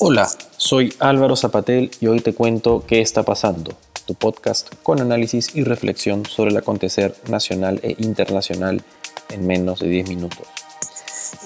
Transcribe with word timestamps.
Hola, 0.00 0.28
soy 0.56 0.94
Álvaro 1.00 1.34
Zapatel 1.34 1.90
y 2.00 2.06
hoy 2.06 2.20
te 2.20 2.32
cuento 2.32 2.84
qué 2.86 3.00
está 3.00 3.24
pasando, 3.24 3.72
tu 4.06 4.14
podcast 4.14 4.72
con 4.84 5.00
análisis 5.00 5.56
y 5.56 5.64
reflexión 5.64 6.24
sobre 6.24 6.52
el 6.52 6.56
acontecer 6.56 7.16
nacional 7.28 7.80
e 7.82 7.96
internacional 7.98 8.80
en 9.28 9.44
menos 9.48 9.80
de 9.80 9.88
10 9.88 10.08
minutos. 10.08 10.46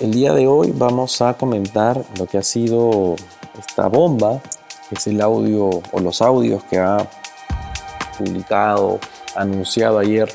El 0.03 0.13
día 0.13 0.35
de 0.35 0.49
hoy 0.49 0.71
vamos 0.75 1.23
a 1.23 1.33
comentar 1.33 2.05
lo 2.19 2.27
que 2.27 2.37
ha 2.37 2.43
sido 2.43 3.17
esta 3.59 3.89
bomba, 3.89 4.43
que 4.91 4.97
es 4.97 5.07
el 5.07 5.23
audio 5.23 5.71
o 5.91 6.01
los 6.01 6.21
audios 6.21 6.63
que 6.65 6.77
ha 6.77 7.09
publicado, 8.19 9.01
anunciado 9.35 9.99
ayer 9.99 10.31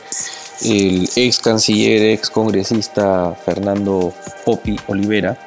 el 0.64 1.08
ex 1.16 1.38
canciller, 1.38 2.02
ex 2.14 2.32
congresista 2.32 3.38
Fernando 3.46 4.12
Popi 4.44 4.76
Olivera, 4.88 5.38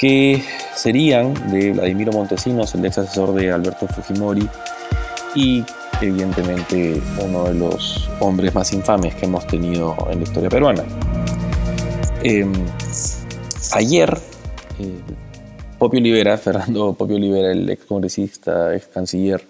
que 0.00 0.42
serían 0.80 1.34
de 1.50 1.72
Vladimiro 1.72 2.10
Montesinos, 2.10 2.74
el 2.74 2.86
ex 2.86 2.96
asesor 2.96 3.34
de 3.34 3.52
Alberto 3.52 3.86
Fujimori, 3.86 4.48
y 5.34 5.62
evidentemente 6.00 7.02
uno 7.22 7.44
de 7.44 7.54
los 7.54 8.08
hombres 8.18 8.54
más 8.54 8.72
infames 8.72 9.14
que 9.14 9.26
hemos 9.26 9.46
tenido 9.46 9.94
en 10.10 10.20
la 10.20 10.24
historia 10.24 10.48
peruana. 10.48 10.82
Em, 12.22 12.50
ayer, 13.72 14.18
eh, 14.78 15.00
Popio 15.78 16.00
Olivera, 16.00 16.38
Fernando 16.38 16.94
Popio 16.94 17.16
Olivera, 17.16 17.52
el 17.52 17.68
ex 17.68 17.84
congresista, 17.84 18.74
ex 18.74 18.86
canciller, 18.86 19.46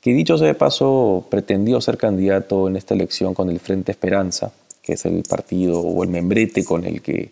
que 0.00 0.12
dicho 0.12 0.36
sea 0.36 0.48
de 0.48 0.54
paso, 0.54 1.24
pretendió 1.30 1.80
ser 1.80 1.96
candidato 1.96 2.66
en 2.66 2.74
esta 2.76 2.94
elección 2.94 3.32
con 3.32 3.48
el 3.48 3.60
Frente 3.60 3.92
Esperanza, 3.92 4.52
que 4.82 4.94
es 4.94 5.06
el 5.06 5.22
partido 5.22 5.80
o 5.80 6.02
el 6.02 6.10
membrete 6.10 6.64
con 6.64 6.84
el 6.84 7.00
que 7.00 7.30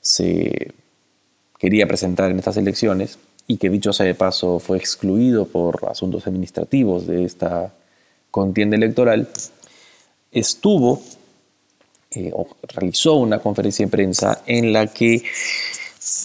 se 0.00 0.72
quería 1.60 1.86
presentar 1.86 2.30
en 2.30 2.38
estas 2.38 2.56
elecciones 2.56 3.18
y 3.46 3.58
que 3.58 3.68
dicho 3.68 3.92
sea 3.92 4.06
de 4.06 4.14
paso 4.14 4.58
fue 4.58 4.78
excluido 4.78 5.46
por 5.46 5.86
asuntos 5.88 6.26
administrativos 6.26 7.06
de 7.06 7.24
esta 7.24 7.72
contienda 8.30 8.76
electoral, 8.76 9.28
estuvo 10.32 11.02
eh, 12.12 12.32
o 12.34 12.48
realizó 12.62 13.14
una 13.16 13.40
conferencia 13.40 13.84
de 13.84 13.90
prensa 13.90 14.42
en 14.46 14.72
la 14.72 14.86
que 14.86 15.22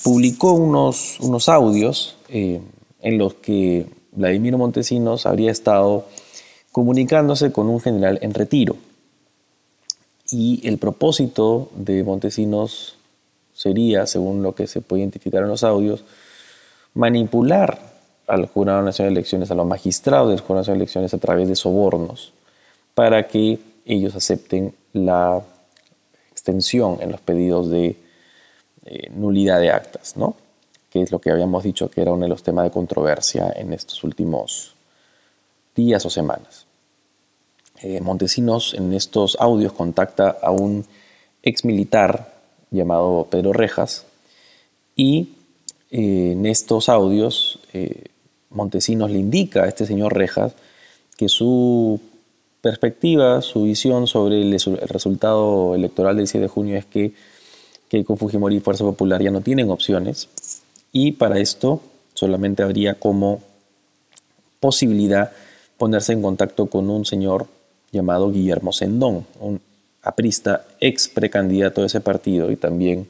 publicó 0.03 0.53
unos, 0.53 1.19
unos 1.19 1.49
audios 1.49 2.15
eh, 2.29 2.61
en 3.01 3.17
los 3.17 3.35
que 3.35 3.85
Vladimiro 4.13 4.57
Montesinos 4.57 5.25
habría 5.25 5.51
estado 5.51 6.07
comunicándose 6.71 7.51
con 7.51 7.67
un 7.67 7.81
general 7.81 8.19
en 8.21 8.33
retiro. 8.33 8.77
Y 10.31 10.67
el 10.67 10.77
propósito 10.77 11.69
de 11.75 12.03
Montesinos 12.03 12.94
sería, 13.55 14.05
según 14.05 14.43
lo 14.43 14.53
que 14.53 14.67
se 14.67 14.81
puede 14.81 15.01
identificar 15.01 15.41
en 15.41 15.49
los 15.49 15.63
audios, 15.63 16.03
manipular 16.93 17.79
al 18.27 18.47
Jurado 18.47 18.81
Nacional 18.81 19.13
de 19.13 19.19
Elecciones, 19.19 19.49
a 19.49 19.55
los 19.55 19.65
magistrados 19.65 20.29
del 20.29 20.41
Jurado 20.41 20.61
Nacional 20.61 20.79
de 20.79 20.83
Elecciones 20.83 21.13
a 21.13 21.17
través 21.17 21.47
de 21.47 21.55
sobornos, 21.55 22.33
para 22.93 23.27
que 23.27 23.59
ellos 23.85 24.15
acepten 24.15 24.75
la 24.93 25.41
extensión 26.31 26.97
en 27.01 27.11
los 27.11 27.21
pedidos 27.21 27.69
de 27.69 27.97
eh, 28.85 29.09
nulidad 29.11 29.59
de 29.59 29.71
actas, 29.71 30.17
¿no? 30.17 30.35
que 30.89 31.01
es 31.01 31.11
lo 31.11 31.19
que 31.19 31.31
habíamos 31.31 31.63
dicho 31.63 31.89
que 31.89 32.01
era 32.01 32.13
uno 32.13 32.23
de 32.23 32.29
los 32.29 32.43
temas 32.43 32.65
de 32.65 32.71
controversia 32.71 33.51
en 33.55 33.73
estos 33.73 34.03
últimos 34.03 34.75
días 35.75 36.05
o 36.05 36.09
semanas. 36.09 36.65
Eh, 37.81 37.99
Montesinos 37.99 38.73
en 38.73 38.93
estos 38.93 39.37
audios 39.39 39.73
contacta 39.73 40.37
a 40.41 40.51
un 40.51 40.85
ex 41.43 41.65
militar 41.65 42.34
llamado 42.71 43.27
Pedro 43.30 43.53
Rejas, 43.53 44.05
y 44.95 45.30
eh, 45.91 46.31
en 46.31 46.45
estos 46.45 46.89
audios 46.89 47.59
eh, 47.73 48.05
Montesinos 48.49 49.11
le 49.11 49.19
indica 49.19 49.63
a 49.63 49.67
este 49.67 49.85
señor 49.85 50.13
Rejas 50.13 50.53
que 51.17 51.30
su 51.30 51.99
perspectiva, 52.61 53.41
su 53.41 53.63
visión 53.63 54.07
sobre 54.07 54.41
el, 54.41 54.59
resultado 54.88 55.75
electoral 55.75 56.17
del 56.17 56.28
7 56.28 56.44
de 56.44 56.47
junio 56.47 56.78
es 56.78 56.85
que 56.85 57.13
Keiko 57.89 58.16
Fujimori 58.16 58.56
y 58.56 58.59
Fuerza 58.59 58.84
Popular 58.84 59.22
ya 59.22 59.31
no 59.31 59.41
tienen 59.41 59.69
opciones 59.69 60.29
y 60.91 61.12
para 61.12 61.39
esto 61.39 61.81
solamente 62.13 62.63
habría 62.63 62.95
como 62.95 63.41
posibilidad 64.59 65.31
ponerse 65.78 66.13
en 66.13 66.22
contacto 66.22 66.68
con 66.68 66.89
un 66.89 67.06
señor 67.06 67.47
llamado 67.91 68.31
Guillermo 68.31 68.72
Sendón, 68.72 69.25
aprista, 70.05 70.66
ex 70.79 71.09
precandidato 71.09 71.81
de 71.81 71.88
ese 71.88 71.99
partido 71.99 72.51
y 72.51 72.55
también 72.55 73.07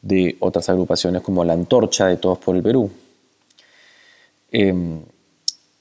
de 0.00 0.36
otras 0.40 0.68
agrupaciones 0.68 1.22
como 1.22 1.44
la 1.44 1.52
Antorcha 1.52 2.06
de 2.06 2.16
Todos 2.16 2.38
por 2.38 2.56
el 2.56 2.62
Perú. 2.62 2.90
Em, 4.50 5.02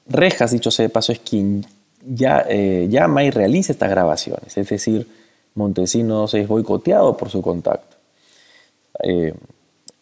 Rejas, 0.07 0.51
dicho 0.51 0.69
sea 0.69 0.83
de 0.83 0.89
paso, 0.89 1.11
es 1.11 1.19
quien 1.19 1.65
ya, 2.05 2.45
eh, 2.47 2.87
llama 2.89 3.23
y 3.23 3.31
realiza 3.31 3.71
estas 3.71 3.89
grabaciones, 3.89 4.55
es 4.55 4.69
decir, 4.69 5.07
Montesinos 5.55 6.33
es 6.33 6.47
boicoteado 6.47 7.15
por 7.15 7.29
su 7.29 7.41
contacto. 7.41 7.95
Em, 8.99 9.33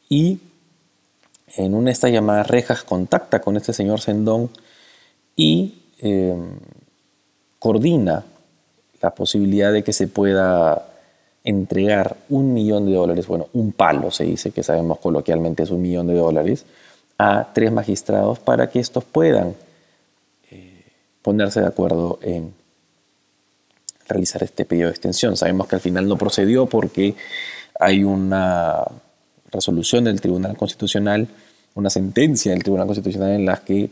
y 0.10 0.40
en 1.56 1.76
una 1.76 1.86
de 1.86 1.92
estas 1.92 2.12
llamadas, 2.12 2.48
Rejas 2.48 2.84
contacta 2.84 3.40
con 3.40 3.56
este 3.56 3.72
señor 3.72 4.02
Sendón 4.02 4.50
y 5.36 5.76
em, 6.00 6.58
coordina 7.60 8.26
la 9.04 9.14
posibilidad 9.14 9.74
de 9.74 9.84
que 9.84 9.92
se 9.92 10.08
pueda 10.08 10.88
entregar 11.44 12.16
un 12.30 12.54
millón 12.54 12.86
de 12.86 12.94
dólares, 12.94 13.28
bueno, 13.28 13.50
un 13.52 13.74
palo 13.74 14.12
se 14.12 14.24
dice, 14.24 14.52
que 14.52 14.64
sabemos 14.64 14.98
coloquialmente 15.00 15.64
es 15.64 15.72
un 15.72 15.82
millón 15.82 16.08
de 16.08 16.16
dólares, 16.16 16.66
a 17.18 17.50
tres 17.54 17.72
magistrados 17.72 18.40
para 18.40 18.70
que 18.70 18.80
estos 18.80 19.04
puedan 19.04 19.56
eh, 20.50 20.86
ponerse 21.22 21.60
de 21.60 21.68
acuerdo 21.68 22.18
en 22.22 22.54
realizar 24.08 24.42
este 24.42 24.64
pedido 24.64 24.88
de 24.88 24.92
extensión. 24.92 25.36
Sabemos 25.36 25.68
que 25.68 25.76
al 25.76 25.82
final 25.82 26.08
no 26.08 26.18
procedió 26.18 26.66
porque 26.66 27.16
hay 27.78 28.06
una 28.06 28.86
resolución 29.52 30.06
del 30.06 30.22
Tribunal 30.22 30.56
Constitucional, 30.56 31.28
una 31.76 31.90
sentencia 31.90 32.54
del 32.54 32.64
Tribunal 32.64 32.88
Constitucional 32.88 33.32
en 33.32 33.46
la 33.46 33.58
que, 33.58 33.90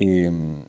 em, 0.00 0.64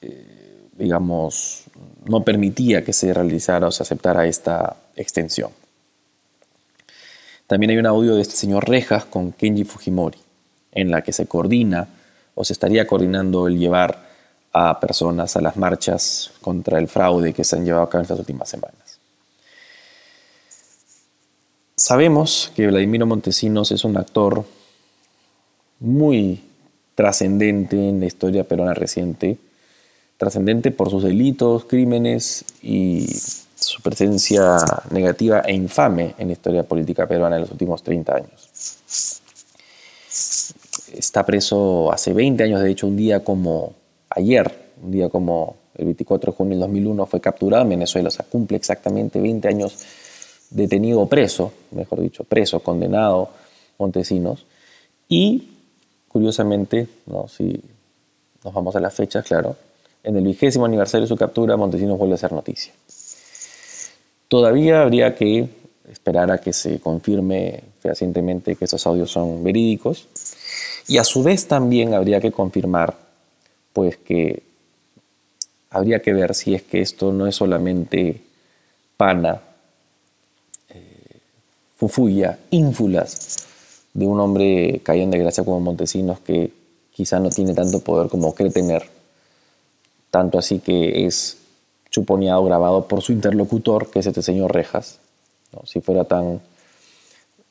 eh, 0.00 0.68
digamos, 0.78 1.64
no 2.06 2.22
permitía 2.22 2.84
que 2.84 2.92
se 2.92 3.12
realizara 3.12 3.66
o 3.66 3.72
se 3.72 3.82
aceptara 3.82 4.26
esta 4.26 4.76
extensión. 4.96 5.50
También 7.46 7.70
hay 7.70 7.76
un 7.76 7.86
audio 7.86 8.14
de 8.14 8.22
este 8.22 8.36
señor 8.36 8.68
Rejas 8.68 9.04
con 9.04 9.32
Kenji 9.32 9.64
Fujimori, 9.64 10.18
en 10.72 10.90
la 10.90 11.02
que 11.02 11.12
se 11.12 11.26
coordina 11.26 11.88
o 12.34 12.44
se 12.44 12.52
estaría 12.52 12.86
coordinando 12.86 13.46
el 13.46 13.58
llevar 13.58 14.08
a 14.52 14.80
personas 14.80 15.36
a 15.36 15.40
las 15.40 15.56
marchas 15.56 16.32
contra 16.40 16.78
el 16.78 16.88
fraude 16.88 17.32
que 17.32 17.44
se 17.44 17.56
han 17.56 17.64
llevado 17.64 17.84
a 17.84 17.90
cabo 17.90 18.00
en 18.00 18.04
estas 18.04 18.18
últimas 18.18 18.48
semanas. 18.48 18.98
Sabemos 21.76 22.52
que 22.54 22.68
Vladimiro 22.68 23.04
Montesinos 23.04 23.72
es 23.72 23.84
un 23.84 23.96
actor 23.96 24.44
muy 25.80 26.40
trascendente 26.94 27.76
en 27.76 27.98
la 28.00 28.06
historia 28.06 28.44
peruana 28.44 28.74
reciente, 28.74 29.38
trascendente 30.16 30.70
por 30.70 30.90
sus 30.90 31.02
delitos, 31.02 31.64
crímenes 31.64 32.44
y 32.62 33.06
su 33.54 33.82
presencia 33.82 34.56
negativa 34.90 35.40
e 35.46 35.54
infame 35.54 36.14
en 36.18 36.28
la 36.28 36.32
historia 36.34 36.62
política 36.62 37.06
peruana 37.06 37.36
en 37.36 37.42
los 37.42 37.50
últimos 37.50 37.82
30 37.82 38.14
años. 38.14 38.80
Está 40.92 41.24
preso 41.24 41.90
hace 41.92 42.12
20 42.12 42.44
años, 42.44 42.62
de 42.62 42.70
hecho, 42.70 42.86
un 42.86 42.96
día 42.96 43.24
como 43.24 43.74
ayer, 44.10 44.70
un 44.82 44.92
día 44.92 45.08
como 45.08 45.56
el 45.74 45.86
24 45.86 46.30
de 46.30 46.36
junio 46.36 46.52
del 46.52 46.60
2001, 46.60 47.06
fue 47.06 47.20
capturado 47.20 47.64
en 47.64 47.70
Venezuela, 47.70 48.08
o 48.08 48.10
sea, 48.12 48.24
cumple 48.24 48.56
exactamente 48.56 49.20
20 49.20 49.48
años 49.48 49.78
detenido 50.50 51.06
preso, 51.06 51.52
mejor 51.72 52.00
dicho, 52.00 52.22
preso, 52.24 52.60
condenado, 52.60 53.30
Montesinos. 53.78 54.46
Y, 55.08 55.48
curiosamente, 56.08 56.86
¿no? 57.06 57.26
si 57.26 57.60
nos 58.44 58.54
vamos 58.54 58.76
a 58.76 58.80
las 58.80 58.94
fechas, 58.94 59.24
claro, 59.24 59.56
en 60.04 60.16
el 60.16 60.24
vigésimo 60.24 60.66
aniversario 60.66 61.02
de 61.02 61.08
su 61.08 61.16
captura, 61.16 61.56
Montesinos 61.56 61.98
vuelve 61.98 62.14
a 62.14 62.18
ser 62.18 62.32
noticia. 62.32 62.72
Todavía 64.28 64.82
habría 64.82 65.14
que 65.14 65.48
esperar 65.90 66.30
a 66.30 66.38
que 66.38 66.52
se 66.52 66.78
confirme 66.78 67.62
fehacientemente 67.80 68.56
que 68.56 68.66
esos 68.66 68.86
audios 68.86 69.10
son 69.10 69.42
verídicos 69.42 70.06
y 70.86 70.98
a 70.98 71.04
su 71.04 71.22
vez 71.22 71.46
también 71.46 71.94
habría 71.94 72.20
que 72.20 72.32
confirmar 72.32 72.94
pues 73.72 73.96
que 73.96 74.42
habría 75.70 76.00
que 76.00 76.12
ver 76.12 76.34
si 76.34 76.54
es 76.54 76.62
que 76.62 76.80
esto 76.80 77.12
no 77.12 77.26
es 77.26 77.34
solamente 77.34 78.22
pana, 78.96 79.40
eh, 80.70 81.18
fufuya, 81.76 82.38
ínfulas 82.50 83.46
de 83.92 84.06
un 84.06 84.20
hombre 84.20 84.80
caído 84.82 85.04
en 85.04 85.10
desgracia 85.10 85.44
como 85.44 85.60
Montesinos 85.60 86.20
que 86.20 86.52
quizá 86.92 87.18
no 87.20 87.30
tiene 87.30 87.54
tanto 87.54 87.80
poder 87.80 88.08
como 88.08 88.34
cree 88.34 88.50
tener 88.50 88.93
tanto 90.14 90.38
así 90.38 90.60
que 90.60 91.06
es 91.06 91.38
chuponeado, 91.90 92.44
grabado 92.44 92.86
por 92.86 93.02
su 93.02 93.10
interlocutor, 93.10 93.90
que 93.90 93.98
es 93.98 94.06
este 94.06 94.22
señor 94.22 94.54
Rejas. 94.54 95.00
¿no? 95.52 95.66
Si 95.66 95.80
fuera 95.80 96.04
tan 96.04 96.40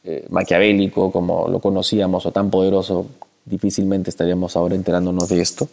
eh, 0.05 0.25
maquiavélico 0.29 1.11
como 1.11 1.49
lo 1.49 1.59
conocíamos 1.59 2.25
o 2.25 2.31
tan 2.31 2.49
poderoso 2.49 3.05
difícilmente 3.43 4.09
estaríamos 4.09 4.55
ahora 4.55 4.75
enterándonos 4.75 5.27
de 5.27 5.41
esto, 5.41 5.67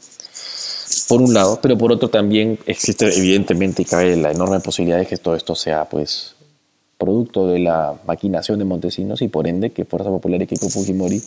por 1.09 1.23
un 1.23 1.33
lado, 1.33 1.61
pero 1.63 1.79
por 1.79 1.93
otro 1.93 2.11
también 2.11 2.59
existe 2.67 3.17
evidentemente 3.17 3.83
y 3.83 3.85
cabe 3.85 4.17
la 4.17 4.33
enorme 4.33 4.59
posibilidad 4.59 4.99
de 4.99 5.07
que 5.07 5.17
todo 5.17 5.37
esto 5.37 5.55
sea 5.55 5.85
pues 5.85 6.35
producto 6.99 7.47
de 7.47 7.61
la 7.61 7.95
maquinación 8.05 8.59
de 8.59 8.65
Montesinos 8.65 9.23
y 9.23 9.29
por 9.29 9.47
ende 9.47 9.71
que 9.71 9.85
Fuerza 9.85 10.11
Popular 10.11 10.43
y 10.43 10.49
Keiko 10.49 10.69
Fujimori 10.69 11.23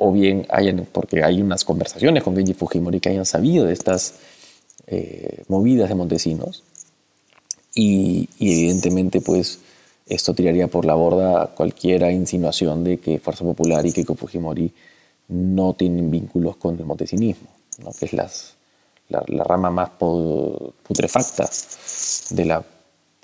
o 0.00 0.12
bien 0.12 0.46
hayan, 0.48 0.86
porque 0.90 1.24
hay 1.24 1.42
unas 1.42 1.64
conversaciones 1.64 2.22
con 2.22 2.36
Genji 2.36 2.54
Fujimori 2.54 3.00
que 3.00 3.08
hayan 3.08 3.26
sabido 3.26 3.66
de 3.66 3.72
estas 3.72 4.14
eh, 4.86 5.42
movidas 5.48 5.88
de 5.88 5.96
Montesinos 5.96 6.62
y, 7.74 8.28
evidentemente 8.38 9.20
pues 9.20 9.58
esto 10.06 10.34
tiraría 10.34 10.68
por 10.68 10.84
la 10.84 10.94
borda 10.94 11.48
cualquier 11.48 12.10
insinuación 12.12 12.84
de 12.84 12.98
que 12.98 13.18
Fuerza 13.18 13.42
Popular 13.44 13.84
y 13.84 13.92
Keiko 13.92 14.14
Fujimori 14.14 14.72
no 15.28 15.74
tienen 15.74 16.10
vínculos 16.10 16.56
con 16.56 16.78
el 16.78 16.84
montesinismo, 16.86 17.48
que 17.98 18.06
es 18.06 18.12
la, 18.12 18.30
rama 19.44 19.70
más 19.70 19.90
putrefacta 19.98 21.50
de 22.30 22.44
la 22.44 22.64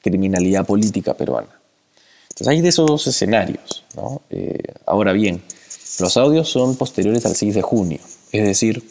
criminalidad 0.03 0.67
política 0.67 1.15
peruana. 1.15 1.61
Entonces 2.25 2.49
hay 2.49 2.61
de 2.61 2.69
esos 2.69 2.87
dos 2.87 3.07
escenarios. 3.07 3.85
Eh, 4.29 4.61
ahora 4.87 5.13
bien, 5.13 5.41
los 5.99 6.17
audios 6.17 6.49
son 6.49 6.77
posteriores 6.77 7.25
al 7.27 7.37
6 7.37 7.55
de 7.55 7.63
junio, 7.63 7.99
es 8.33 8.45
decir, 8.45 8.83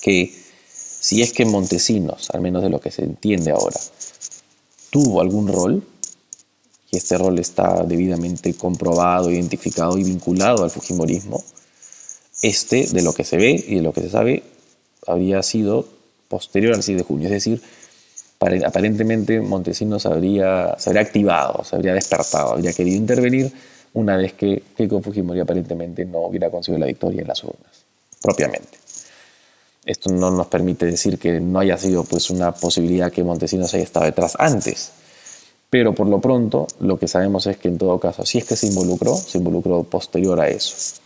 que 0.00 0.32
si 1.00 1.22
es 1.22 1.32
que 1.32 1.44
Montesinos, 1.44 2.30
al 2.30 2.40
menos 2.40 2.62
de 2.62 2.70
lo 2.70 2.80
que 2.80 2.90
se 2.90 3.02
entiende 3.02 3.50
ahora, 3.50 3.80
tuvo 4.90 5.20
algún 5.20 5.48
rol, 5.48 5.82
y 6.90 6.98
este 6.98 7.16
rol 7.18 7.38
está 7.38 7.82
debidamente 7.84 8.54
comprobado, 8.54 9.30
identificado 9.30 9.96
y 9.98 10.04
vinculado 10.04 10.62
al 10.62 10.70
Fujimorismo, 10.70 11.42
este, 12.42 12.86
de 12.86 13.02
lo 13.02 13.12
que 13.14 13.24
se 13.24 13.36
ve 13.36 13.64
y 13.66 13.76
de 13.76 13.82
lo 13.82 13.92
que 13.92 14.02
se 14.02 14.10
sabe, 14.10 14.42
habría 15.06 15.42
sido 15.42 15.86
posterior 16.28 16.74
al 16.74 16.82
6 16.82 16.98
de 16.98 17.04
junio. 17.04 17.26
Es 17.26 17.32
decir, 17.32 17.62
aparentemente 18.66 19.40
Montesinos 19.40 20.06
habría, 20.06 20.76
se 20.78 20.90
habría 20.90 21.02
activado, 21.02 21.64
se 21.64 21.76
habría 21.76 21.94
despertado, 21.94 22.52
habría 22.52 22.72
querido 22.72 22.96
intervenir 22.96 23.52
una 23.94 24.16
vez 24.16 24.34
que 24.34 24.62
Keiko 24.76 25.00
Fujimori 25.00 25.40
aparentemente 25.40 26.04
no 26.04 26.20
hubiera 26.20 26.50
conseguido 26.50 26.80
la 26.80 26.86
victoria 26.86 27.22
en 27.22 27.28
las 27.28 27.42
urnas, 27.44 27.84
propiamente. 28.20 28.78
Esto 29.84 30.12
no 30.12 30.30
nos 30.30 30.46
permite 30.46 30.86
decir 30.86 31.18
que 31.18 31.40
no 31.40 31.58
haya 31.58 31.76
sido 31.76 32.04
pues, 32.04 32.30
una 32.30 32.52
posibilidad 32.52 33.10
que 33.10 33.24
Montesinos 33.24 33.74
haya 33.74 33.82
estado 33.82 34.06
detrás 34.06 34.36
antes. 34.38 34.92
Pero 35.68 35.94
por 35.94 36.06
lo 36.06 36.20
pronto, 36.20 36.66
lo 36.80 36.98
que 36.98 37.08
sabemos 37.08 37.46
es 37.46 37.56
que 37.56 37.68
en 37.68 37.78
todo 37.78 37.98
caso, 37.98 38.24
si 38.24 38.38
es 38.38 38.44
que 38.44 38.56
se 38.56 38.68
involucró, 38.68 39.16
se 39.16 39.38
involucró 39.38 39.82
posterior 39.82 40.38
a 40.40 40.48
eso. 40.48 41.00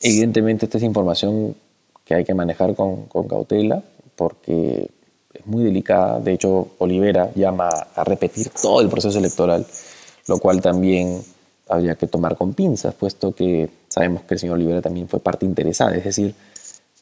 Evidentemente, 0.00 0.64
esta 0.64 0.78
es 0.78 0.84
información 0.84 1.54
que 2.04 2.14
hay 2.14 2.24
que 2.24 2.34
manejar 2.34 2.74
con, 2.74 3.04
con 3.04 3.28
cautela, 3.28 3.82
porque 4.16 4.90
es 5.32 5.46
muy 5.46 5.62
delicada. 5.62 6.20
De 6.20 6.32
hecho, 6.32 6.70
Olivera 6.78 7.30
llama 7.34 7.68
a 7.94 8.02
repetir 8.02 8.48
todo 8.48 8.80
el 8.80 8.88
proceso 8.88 9.18
electoral, 9.18 9.64
lo 10.30 10.38
cual 10.38 10.62
también 10.62 11.20
habría 11.68 11.96
que 11.96 12.06
tomar 12.06 12.36
con 12.36 12.54
pinzas, 12.54 12.94
puesto 12.94 13.34
que 13.34 13.68
sabemos 13.88 14.22
que 14.22 14.34
el 14.34 14.40
señor 14.40 14.54
Olivera 14.54 14.80
también 14.80 15.08
fue 15.08 15.18
parte 15.18 15.44
interesada. 15.44 15.96
Es 15.96 16.04
decir, 16.04 16.32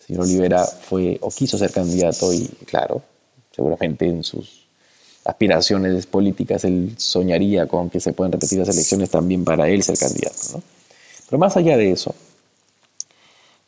señor 0.07 0.23
Olivera 0.23 0.65
fue 0.65 1.19
o 1.21 1.29
quiso 1.29 1.59
ser 1.59 1.71
candidato 1.71 2.33
y, 2.33 2.47
claro, 2.65 3.03
seguramente 3.55 4.07
en 4.07 4.25
sus 4.25 4.67
aspiraciones 5.27 6.07
políticas 6.07 6.65
él 6.65 6.95
soñaría 6.97 7.67
con 7.67 7.91
que 7.91 8.01
se 8.01 8.15
puedan 8.15 8.33
repetir 8.33 8.61
las 8.61 8.71
elecciones 8.71 9.11
también 9.11 9.45
para 9.45 9.69
él 9.69 9.83
ser 9.83 9.99
candidato. 9.99 10.63
Pero 11.29 11.39
más 11.39 11.55
allá 11.59 11.77
de 11.77 11.91
eso, 11.91 12.15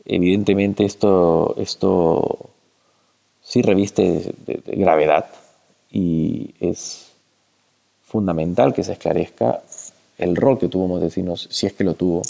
evidentemente 0.07 0.87
esto, 0.87 1.55
esto 1.59 2.49
sí 3.43 3.61
reviste 3.61 4.35
gravedad 4.69 5.27
y 5.91 6.55
es 6.61 7.10
fundamental 8.11 8.75
que 8.75 8.83
se 8.83 8.93
esclarezca 8.93 9.63
el 10.19 10.35
rol 10.35 10.59
que 10.59 10.69
tuvo 10.69 10.89
Montesinos, 10.89 11.49
si 11.51 11.67
es 11.67 11.73
que 11.73 11.85
lo 11.85 11.95
tuvo, 11.95 12.23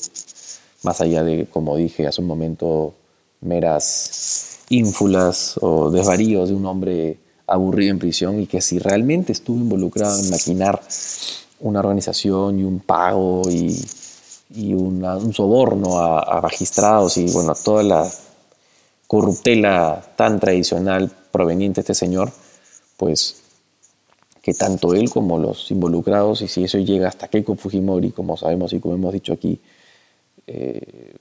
más 0.82 1.00
allá 1.00 1.24
de, 1.24 1.46
como 1.46 1.76
dije 1.76 2.06
hace 2.06 2.20
un 2.20 2.26
momento, 2.26 2.94
meras 3.40 4.58
ínfulas 4.68 5.58
o 5.60 5.90
desvaríos 5.90 6.50
de 6.50 6.54
un 6.54 6.66
hombre 6.66 7.18
aburrido 7.46 7.90
en 7.90 7.98
prisión 7.98 8.40
y 8.40 8.46
que 8.46 8.60
si 8.60 8.78
realmente 8.78 9.32
estuvo 9.32 9.58
involucrado 9.58 10.20
en 10.20 10.30
maquinar 10.30 10.80
una 11.60 11.80
organización 11.80 12.60
y 12.60 12.64
un 12.64 12.80
pago 12.80 13.42
y, 13.50 13.76
un 14.74 15.32
soborno 15.32 15.98
a, 15.98 16.40
magistrados 16.40 17.16
y 17.16 17.30
bueno, 17.30 17.54
toda 17.54 17.82
la 17.82 18.10
corruptela 19.06 20.02
tan 20.16 20.40
tradicional 20.40 21.10
proveniente 21.30 21.80
de 21.80 21.82
este 21.82 21.94
señor, 21.94 22.32
pues 22.96 23.40
que 24.42 24.54
tanto 24.54 24.94
él 24.94 25.10
como 25.10 25.38
los 25.38 25.70
involucrados, 25.70 26.42
y 26.42 26.48
si 26.48 26.64
eso 26.64 26.78
llega 26.78 27.08
hasta 27.08 27.28
Keiko 27.28 27.56
Fujimori, 27.56 28.10
como 28.12 28.36
sabemos 28.36 28.72
y 28.72 28.80
como 28.80 28.94
hemos 28.94 29.12
dicho 29.12 29.32
aquí, 29.32 29.60
eh, 30.46 31.14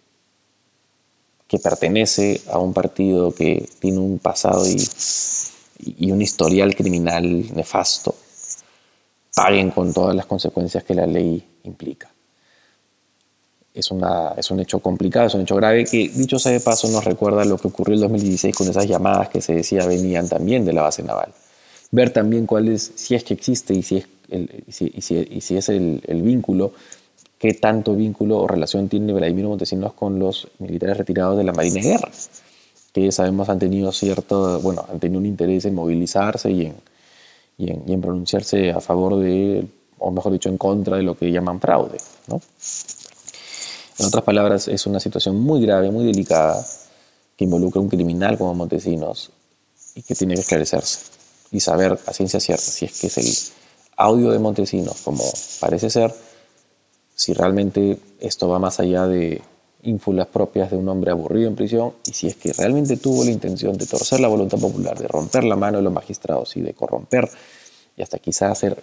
que 1.47 1.59
pertenece 1.59 2.41
a 2.51 2.59
un 2.59 2.73
partido 2.73 3.33
que 3.33 3.67
tiene 3.79 3.97
un 3.97 4.19
pasado 4.19 4.63
y, 4.67 6.11
un 6.11 6.21
historial 6.21 6.75
criminal 6.75 7.55
nefasto, 7.55 8.13
paguen 9.33 9.71
con 9.71 9.93
todas 9.93 10.15
las 10.15 10.25
consecuencias 10.25 10.83
que 10.83 10.93
la 10.93 11.07
ley 11.07 11.43
implica. 11.63 12.09
Es, 13.73 13.89
una, 13.89 14.33
es 14.37 14.51
un 14.51 14.59
hecho 14.59 14.79
complicado, 14.79 15.27
es 15.27 15.33
un 15.33 15.41
hecho 15.41 15.55
grave 15.55 15.85
que, 15.85 16.09
dicho 16.09 16.37
sea 16.37 16.51
de 16.51 16.59
paso, 16.59 16.87
nos 16.89 17.03
recuerda 17.03 17.43
lo 17.45 17.57
que 17.57 17.67
ocurrió 17.69 17.95
en 17.95 18.01
2016 18.01 18.55
con 18.55 18.67
esas 18.67 18.85
llamadas 18.87 19.29
que 19.29 19.41
se 19.41 19.53
decía 19.53 19.85
venían 19.85 20.29
también 20.29 20.65
de 20.65 20.73
la 20.73 20.83
base 20.83 21.01
naval. 21.01 21.33
Ver 21.91 22.11
también 22.11 22.45
cuál 22.45 22.67
es, 22.67 22.91
si 22.95 23.15
es 23.15 23.23
que 23.23 23.33
existe 23.33 23.73
y 23.73 23.81
si 23.81 23.97
es 23.97 24.07
el, 24.29 24.63
si, 24.69 25.57
es 25.57 25.69
el, 25.69 26.21
vínculo 26.21 26.73
qué 27.39 27.53
tanto 27.53 27.95
vínculo 27.95 28.37
o 28.39 28.47
relación 28.47 28.89
tiene 28.89 29.13
Vladimir 29.13 29.45
Montesinos 29.45 29.93
con 29.93 30.19
los 30.19 30.47
militares 30.59 30.97
retirados 30.97 31.37
de 31.37 31.43
la 31.43 31.53
Marina 31.53 31.75
de 31.75 31.81
Guerra, 31.81 32.11
que 32.93 33.11
sabemos 33.11 33.49
han 33.49 33.59
tenido 33.59 33.91
cierto, 33.91 34.59
bueno, 34.59 34.85
han 34.89 34.99
tenido 34.99 35.19
un 35.19 35.25
interés 35.25 35.65
en 35.65 35.73
movilizarse 35.73 36.51
y 36.51 36.65
en, 36.65 36.75
y 37.57 37.93
en, 37.93 38.01
pronunciarse 38.01 38.71
a 38.71 38.81
favor 38.81 39.19
de, 39.19 39.65
o 39.97 40.11
mejor 40.11 40.33
dicho, 40.33 40.49
en 40.49 40.57
contra 40.57 40.97
de 40.97 41.03
lo 41.03 41.17
que 41.17 41.31
llaman 41.31 41.59
fraude. 41.59 41.97
¿no? 42.27 42.41
En 43.99 44.05
otras 44.05 44.23
palabras, 44.23 44.67
es 44.67 44.85
una 44.85 44.99
situación 44.99 45.39
muy 45.39 45.61
grave, 45.61 45.91
muy 45.91 46.05
delicada, 46.05 46.63
que 47.35 47.45
involucra 47.45 47.79
a 47.79 47.83
un 47.83 47.89
criminal 47.89 48.37
como 48.37 48.53
Montesinos 48.53 49.31
y 49.95 50.01
que 50.03 50.13
tiene 50.13 50.35
que 50.35 50.41
esclarecerse 50.41 51.18
y 51.51 51.59
saber 51.59 51.99
a 52.05 52.13
ciencia 52.13 52.39
cierta 52.39 52.63
si 52.63 52.85
es 52.85 52.99
que 52.99 53.07
es 53.07 53.17
el 53.17 53.27
audio 53.97 54.31
de 54.31 54.39
Montesinos, 54.39 55.01
como 55.01 55.23
parece 55.59 55.89
ser, 55.89 56.13
si 57.15 57.33
realmente 57.33 57.99
esto 58.19 58.47
va 58.47 58.59
más 58.59 58.79
allá 58.79 59.07
de 59.07 59.41
ínfulas 59.83 60.27
propias 60.27 60.71
de 60.71 60.77
un 60.77 60.87
hombre 60.89 61.11
aburrido 61.11 61.47
en 61.47 61.55
prisión 61.55 61.93
y 62.05 62.13
si 62.13 62.27
es 62.27 62.35
que 62.35 62.53
realmente 62.53 62.97
tuvo 62.97 63.23
la 63.23 63.31
intención 63.31 63.77
de 63.77 63.85
torcer 63.85 64.19
la 64.19 64.27
voluntad 64.27 64.57
popular, 64.57 64.97
de 64.97 65.07
romper 65.07 65.43
la 65.43 65.55
mano 65.55 65.77
de 65.77 65.83
los 65.83 65.93
magistrados 65.93 66.55
y 66.57 66.61
de 66.61 66.73
corromper 66.73 67.29
y 67.95 68.01
hasta 68.01 68.19
quizá 68.19 68.51
hacer 68.51 68.81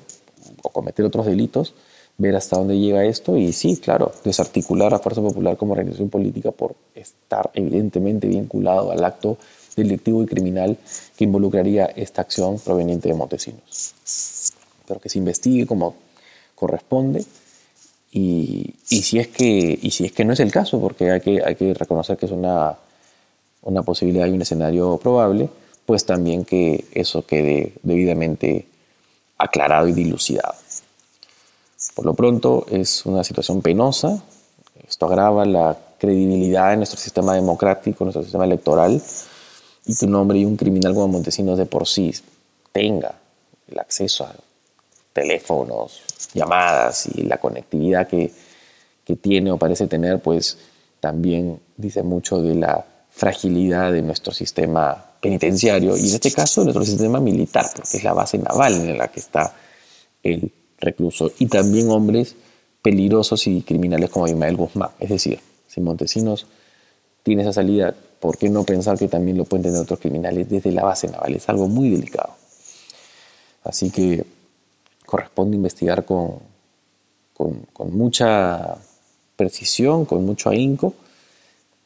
o 0.63 0.69
cometer 0.71 1.05
otros 1.05 1.27
delitos, 1.27 1.75
ver 2.19 2.37
hasta 2.37 2.57
dónde 2.57 2.79
llega 2.79 3.05
esto 3.05 3.37
y 3.37 3.53
sí, 3.53 3.77
claro, 3.79 4.13
desarticular 4.25 4.95
a 4.95 4.99
Fuerza 4.99 5.21
Popular 5.21 5.57
como 5.57 5.73
organización 5.73 6.09
política 6.09 6.51
por 6.51 6.75
estar 6.95 7.51
evidentemente 7.55 8.27
vinculado 8.27 8.91
al 8.91 9.05
acto 9.05 9.39
delictivo 9.77 10.23
y 10.23 10.27
criminal 10.27 10.77
que 11.17 11.25
involucraría 11.25 11.87
esta 11.87 12.23
acción 12.23 12.59
proveniente 12.59 13.09
de 13.09 13.15
Montesinos. 13.15 13.95
Pero 14.87 15.01
que 15.01 15.09
se 15.09 15.19
investigue 15.19 15.67
como 15.67 15.95
corresponde 16.55 17.25
y, 18.11 18.75
si 18.85 19.19
es 19.19 19.29
que, 19.29 20.25
no 20.25 20.33
es 20.33 20.41
el 20.41 20.51
caso, 20.51 20.81
porque 20.81 21.11
hay 21.11 21.21
que, 21.21 21.43
hay 21.45 21.55
que 21.55 21.75
reconocer 21.75 22.17
que 22.17 22.25
es 22.25 22.33
una, 22.33 22.75
una 23.63 23.83
posibilidad 23.83 24.27
y 24.27 24.31
un 24.31 24.41
escenario 24.41 24.97
probable, 24.97 25.51
pues 25.85 26.07
también 26.07 26.45
que 26.47 26.87
eso 26.93 27.27
quede 27.27 27.75
debidamente 27.83 28.67
aclarado 29.37 29.87
y 29.89 29.93
dilucidado. 29.93 30.55
Por 31.95 32.07
lo 32.07 32.15
pronto 32.15 32.67
es 32.71 33.05
una 33.05 33.23
situación 33.23 33.61
penosa, 33.61 34.23
esto 34.89 35.07
agrava 35.07 35.45
la 35.45 35.77
credibilidad 35.99 36.71
de 36.71 36.79
nuestro 36.79 36.99
sistema 36.99 37.35
democrático, 37.35 38.05
nuestro 38.05 38.23
sistema 38.23 38.45
electoral, 38.45 39.03
y 39.87 39.95
que 39.95 40.07
un 40.07 40.15
hombre 40.15 40.39
y 40.39 40.45
un 40.45 40.57
criminal 40.57 40.95
como 40.95 41.09
Montesinos 41.09 41.59
de 41.59 41.67
por 41.67 41.87
sí 41.87 42.13
tenga 42.73 43.15
el 43.69 43.79
acceso 43.79 44.25
a 44.25 44.35
teléfonos, 45.13 46.03
llamadas 46.35 47.07
y 47.15 47.23
la 47.23 47.39
conectividad 47.39 48.07
que, 48.07 48.33
que 49.05 49.17
tiene 49.17 49.51
o 49.51 49.57
parece 49.57 49.87
tener, 49.87 50.21
pues 50.21 50.59
también 51.01 51.61
dice 51.77 52.03
mucho 52.03 52.43
de 52.43 52.55
la 52.55 52.85
fragilidad 53.11 53.93
de 53.93 54.03
nuestro 54.03 54.33
sistema 54.33 55.05
penitenciario 55.21 55.97
y 55.97 56.01
en 56.01 56.15
este 56.17 56.31
caso 56.31 56.61
de 56.61 56.67
nuestro 56.67 56.85
sistema 56.85 57.19
militar, 57.19 57.67
porque 57.75 57.97
es 57.97 58.05
la 58.05 58.13
base 58.13 58.39
naval 58.39 58.75
en 58.75 58.99
la 58.99 59.09
que 59.09 59.21
está 59.21 59.55
el 60.23 60.53
recluso, 60.79 61.33
y 61.39 61.47
también 61.47 61.89
hombres 61.91 62.37
peligrosos 62.83 63.47
y 63.47 63.63
criminales 63.63 64.11
como 64.11 64.29
Ismael 64.29 64.57
Guzmán. 64.57 64.91
Es 65.01 65.09
decir, 65.09 65.41
Si 65.67 65.81
Montesinos 65.81 66.47
tiene 67.23 67.43
esa 67.43 67.53
salida, 67.53 67.95
¿por 68.27 68.39
qué 68.39 68.49
no 68.49 68.65
pensar 68.65 68.99
que 68.99 69.07
también 69.07 69.39
lo 69.39 69.45
pueden 69.45 69.63
tener 69.63 69.81
otros 69.81 70.01
criminales 70.01 70.49
desde 70.49 70.73
la 70.73 70.83
base 70.83 71.07
naval? 71.07 71.37
Es 71.37 71.49
algo 71.49 71.69
muy 71.69 71.91
delicado. 71.91 72.35
Así 73.63 73.89
que 73.89 74.25
corresponde 75.07 75.55
investigar 75.55 76.05
con, 76.05 76.41
con, 77.33 77.97
mucha 77.97 78.79
precisión, 79.37 80.07
con 80.07 80.27
mucho 80.27 80.51
ahínco 80.51 80.95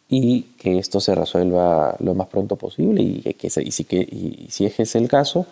y 0.09 0.54
que 0.56 0.78
esto 0.78 0.99
se 0.99 1.14
resuelva 1.14 1.94
lo 1.99 2.14
más 2.14 2.28
pronto 2.28 2.56
posible 2.56 3.02
y, 3.02 3.20
que, 3.35 3.49
y, 3.62 3.70
si, 3.70 3.85
que, 3.85 3.99
y 3.99 4.47
si 4.49 4.64
ese 4.64 4.85
es 4.85 4.94
el 4.94 5.09
caso, 5.09 5.44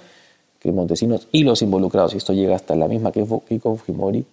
que 0.59 0.73
Montesinos 0.73 1.29
y 1.33 1.45
los 1.45 1.61
involucrados, 1.61 2.13
si 2.13 2.17
esto 2.17 2.33
llega 2.33 2.57
hasta 2.57 2.75
la 2.75 2.89
misma 2.89 3.13
que 3.13 3.27
Kiko 3.47 3.77
Fujimori, 3.77 4.25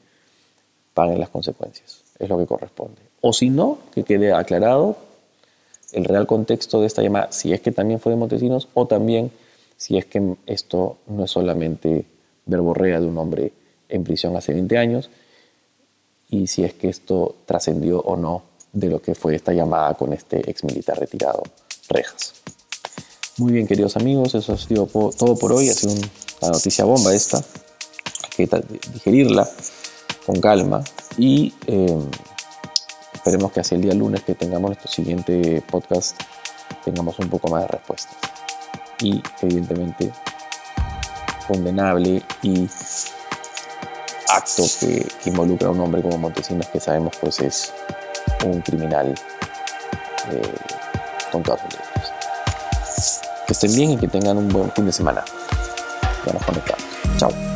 paguen 0.94 1.20
las 1.20 1.28
consecuencias. 1.28 2.02
Es 2.18 2.30
lo 2.30 2.38
que 2.38 2.46
corresponde. 2.46 3.02
O 3.20 3.34
si 3.34 3.50
no, 3.50 3.78
que 3.94 4.06
quede 4.06 4.32
aclarado 4.32 4.96
el 5.92 6.06
real 6.06 6.27
contexto 6.27 6.82
de 6.82 6.88
esta 6.88 7.01
llamada, 7.01 7.32
si 7.32 7.54
es 7.54 7.62
que 7.62 7.72
también 7.72 8.00
fue 8.00 8.12
de 8.12 8.18
Montesinos 8.18 8.68
o 8.74 8.88
también 8.88 9.32
si 9.77 9.98
es 9.98 10.06
que 10.06 10.36
esto 10.46 10.98
no 11.08 11.25
es 11.25 11.32
solamente 11.32 12.06
verborrea 12.46 13.00
de 13.00 13.06
un 13.06 13.18
hombre 13.18 13.54
en 13.89 14.04
prisión 14.04 14.36
hace 14.36 14.54
20 14.54 14.77
años 14.77 15.10
y 16.30 16.48
si 16.48 16.63
es 16.63 16.74
que 16.74 16.89
esto 16.89 17.36
trascendió 17.46 18.00
o 18.00 18.15
no 18.15 18.44
de 18.74 18.89
lo 18.89 19.01
que 19.01 19.15
fue 19.15 19.36
esta 19.36 19.54
llamada 19.54 19.94
con 19.94 20.13
este 20.13 20.50
ex 20.50 20.63
militar 20.63 21.00
retirado 21.00 21.44
Rejas. 21.88 22.34
Muy 23.38 23.54
bien, 23.54 23.68
queridos 23.68 23.96
amigos, 23.96 24.34
eso 24.34 24.54
ha 24.54 24.58
sido 24.58 24.88
todo 24.88 25.38
por 25.38 25.51
hoy. 25.51 25.70
Ha 25.70 25.74
sido 25.74 25.94
una 25.94 26.51
noticia 26.51 26.86
bomba 26.86 27.13
esta. 27.13 27.38
Hay 27.38 28.48
que 28.48 28.63
digerirla 28.94 29.48
con 30.25 30.39
calma 30.42 30.84
y 31.18 31.54
eh, 31.68 32.00
esperemos 33.25 33.51
que 33.51 33.60
hacia 33.60 33.74
el 33.74 33.82
día 33.82 33.96
lunes 33.96 34.22
que 34.22 34.36
tengamos 34.36 34.70
nuestro 34.70 34.88
siguiente 34.88 35.60
podcast 35.67 36.22
tengamos 36.84 37.17
un 37.17 37.27
poco 37.27 37.48
más 37.48 37.63
de 37.63 37.70
respuestas. 37.70 38.15
Y 39.01 39.20
evidentemente 39.41 40.12
condenable 41.48 42.22
y 42.44 42.70
acto 44.29 44.63
que, 44.79 45.08
involucra 45.25 45.70
a 45.70 45.72
un 45.72 45.79
hombre 45.79 46.03
como 46.03 46.20
Montesinos 46.20 46.67
que 46.67 46.79
sabemos 46.79 47.15
pues 47.20 47.39
es 47.39 47.74
un 48.46 48.62
criminal 48.62 49.15
eh, 50.32 50.41
con 51.32 51.41
todas 51.41 51.62
sus 51.62 51.74
letras. 51.74 53.22
Que 53.48 53.53
estén 53.53 53.75
bien 53.75 53.89
y 53.89 53.98
que 53.98 54.08
tengan 54.08 54.38
un 54.38 54.50
buen 54.50 54.72
fin 54.74 54.86
de 54.86 54.91
semana. 54.91 55.25
Ya 56.27 56.32
nos 56.32 56.46
conectamos. 56.46 56.86
Chao. 57.17 57.55